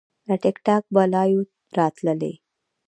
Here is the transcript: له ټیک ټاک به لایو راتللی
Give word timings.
له 0.27 0.35
ټیک 0.43 0.57
ټاک 0.65 0.83
به 0.93 1.03
لایو 1.13 1.41
راتللی 1.77 2.33